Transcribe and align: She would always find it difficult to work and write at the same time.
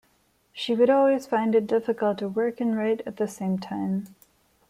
She 0.51 0.73
would 0.73 0.89
always 0.89 1.27
find 1.27 1.53
it 1.53 1.67
difficult 1.67 2.17
to 2.17 2.27
work 2.27 2.59
and 2.59 2.75
write 2.75 3.01
at 3.05 3.17
the 3.17 3.27
same 3.27 3.59
time. 3.59 4.07